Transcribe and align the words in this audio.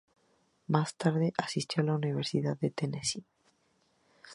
Más 0.67 0.95
tarde 0.95 1.31
asistió 1.37 1.83
a 1.83 1.85
la 1.85 1.93
Universidad 1.93 2.57
de 2.57 2.71
Tennessee. 2.71 3.23